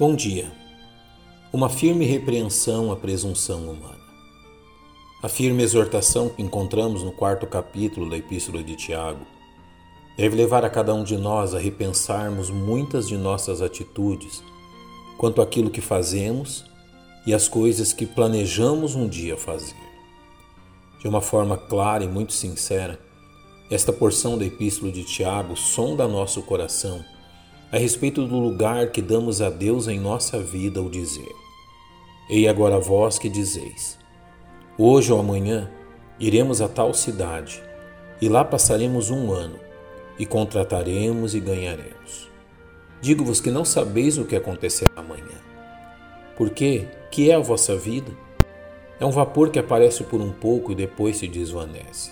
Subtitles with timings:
[0.00, 0.50] Bom dia.
[1.52, 4.00] Uma firme repreensão à presunção humana.
[5.22, 9.26] A firme exortação que encontramos no quarto capítulo da Epístola de Tiago
[10.16, 14.42] deve levar a cada um de nós a repensarmos muitas de nossas atitudes
[15.18, 16.64] quanto àquilo que fazemos
[17.26, 19.76] e as coisas que planejamos um dia fazer.
[20.98, 22.98] De uma forma clara e muito sincera,
[23.70, 27.04] esta porção da Epístola de Tiago sonda nosso coração
[27.72, 31.32] a respeito do lugar que damos a Deus em nossa vida ao dizer:
[32.28, 33.96] Ei agora vós que dizeis:
[34.76, 35.70] Hoje ou amanhã
[36.18, 37.62] iremos a tal cidade,
[38.20, 39.58] e lá passaremos um ano,
[40.18, 42.28] e contrataremos e ganharemos.
[43.00, 45.40] Digo-vos que não sabeis o que acontecerá amanhã.
[46.36, 48.10] Porque que é a vossa vida?
[48.98, 52.10] É um vapor que aparece por um pouco e depois se desvanece.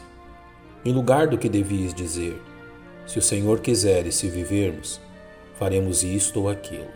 [0.84, 2.40] Em lugar do que devias dizer,
[3.06, 5.00] se o Senhor quiser e se vivermos,
[5.58, 6.86] faremos isto ou aquilo.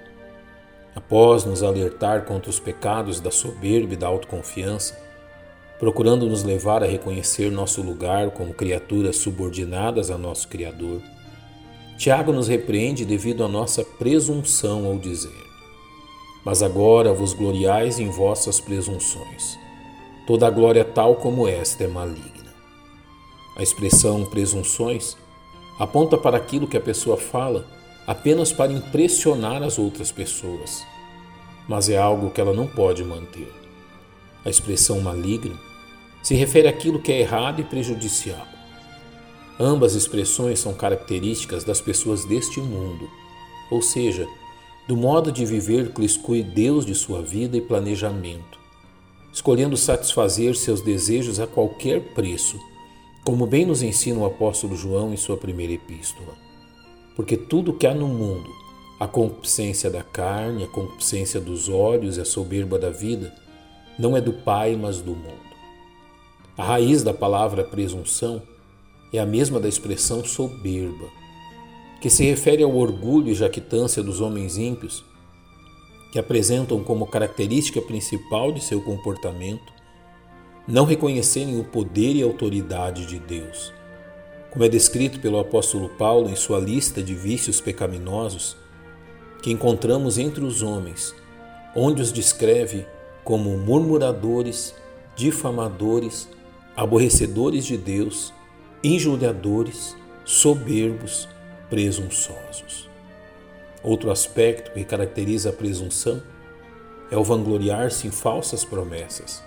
[0.94, 4.96] Após nos alertar contra os pecados da soberba e da autoconfiança,
[5.78, 11.02] procurando nos levar a reconhecer nosso lugar como criaturas subordinadas a nosso Criador,
[11.96, 15.42] Tiago nos repreende devido à nossa presunção ao dizer:
[16.44, 19.58] Mas agora vos gloriais em vossas presunções.
[20.26, 22.52] Toda a glória tal como esta é maligna.
[23.56, 25.16] A expressão presunções
[25.78, 30.84] aponta para aquilo que a pessoa fala apenas para impressionar as outras pessoas,
[31.68, 33.52] mas é algo que ela não pode manter.
[34.44, 35.58] A expressão maligno
[36.22, 38.46] se refere àquilo que é errado e prejudicial.
[39.58, 43.08] Ambas expressões são características das pessoas deste mundo,
[43.70, 44.26] ou seja,
[44.88, 48.58] do modo de viver que exclui Deus de sua vida e planejamento,
[49.32, 52.58] escolhendo satisfazer seus desejos a qualquer preço,
[53.24, 56.51] como bem nos ensina o apóstolo João em sua primeira epístola
[57.14, 58.50] porque tudo que há no mundo,
[58.98, 63.34] a concupiscência da carne, a concupiscência dos olhos e a soberba da vida,
[63.98, 65.52] não é do Pai, mas do mundo.
[66.56, 68.42] A raiz da palavra presunção
[69.12, 71.06] é a mesma da expressão soberba,
[72.00, 75.04] que se refere ao orgulho e jactância dos homens ímpios,
[76.10, 79.72] que apresentam como característica principal de seu comportamento
[80.68, 83.72] não reconhecerem o poder e autoridade de Deus
[84.52, 88.54] como é descrito pelo apóstolo Paulo em sua lista de vícios pecaminosos,
[89.40, 91.14] que encontramos entre os homens,
[91.74, 92.86] onde os descreve
[93.24, 94.74] como murmuradores,
[95.16, 96.28] difamadores,
[96.76, 98.30] aborrecedores de Deus,
[98.84, 101.26] injuriadores, soberbos,
[101.70, 102.90] presunçosos.
[103.82, 106.22] Outro aspecto que caracteriza a presunção
[107.10, 109.42] é o vangloriar-se em falsas promessas,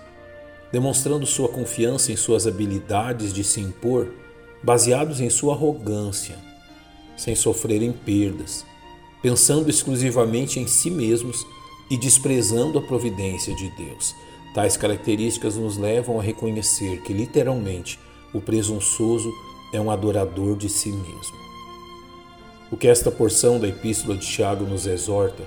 [0.71, 4.24] demonstrando sua confiança em suas habilidades de se impor
[4.65, 6.35] baseados em sua arrogância,
[7.15, 8.65] sem sofrerem perdas,
[9.21, 11.45] pensando exclusivamente em si mesmos
[11.89, 14.15] e desprezando a providência de Deus.
[14.55, 17.99] Tais características nos levam a reconhecer que, literalmente,
[18.33, 19.31] o presunçoso
[19.71, 21.37] é um adorador de si mesmo.
[22.71, 25.43] O que esta porção da Epístola de Tiago nos exorta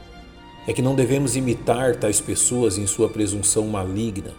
[0.65, 4.33] é que não devemos imitar tais pessoas em sua presunção maligna,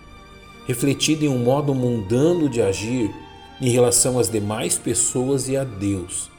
[0.66, 3.14] refletida em um modo mundano de agir
[3.62, 6.30] em relação às demais pessoas e a Deus,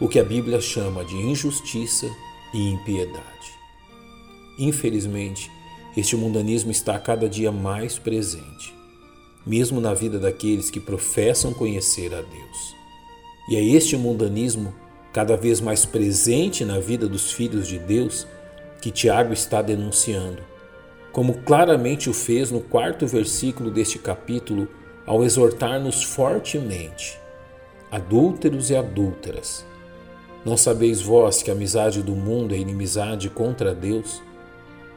[0.00, 2.06] o que a Bíblia chama de injustiça
[2.54, 3.52] e impiedade.
[4.58, 5.50] Infelizmente,
[5.96, 8.74] este mundanismo está cada dia mais presente,
[9.44, 12.76] mesmo na vida daqueles que professam conhecer a Deus.
[13.48, 14.72] E é este mundanismo
[15.12, 18.26] cada vez mais presente na vida dos filhos de Deus
[18.80, 20.42] que Tiago está denunciando,
[21.10, 24.68] como claramente o fez no quarto versículo deste capítulo
[25.06, 27.18] ao exortar-nos fortemente,
[27.90, 29.64] adúlteros e adúlteras.
[30.44, 34.22] Não sabeis vós que a amizade do mundo é inimizade contra Deus?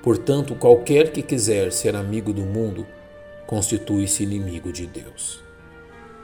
[0.01, 2.85] Portanto, qualquer que quiser ser amigo do mundo,
[3.47, 5.41] constitui-se inimigo de Deus.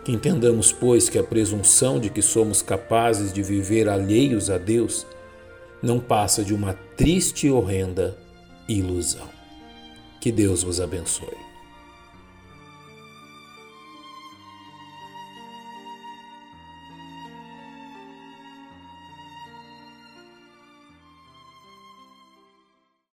[0.03, 5.05] Que entendamos, pois, que a presunção de que somos capazes de viver alheios a Deus
[5.81, 8.17] não passa de uma triste e horrenda
[8.67, 9.27] ilusão.
[10.19, 11.48] Que Deus vos abençoe.